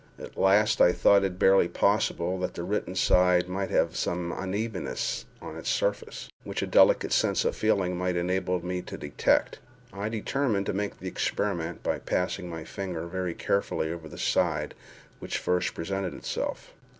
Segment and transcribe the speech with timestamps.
[0.17, 5.25] At last I thought it barely possible that the written side might have some unevenness
[5.43, 9.59] on its surface, which a delicate sense of feeling might enable me to detect.
[9.93, 14.73] I determined to make the experiment and passed my finger very carefully over the side
[15.19, 16.73] which first presented itself.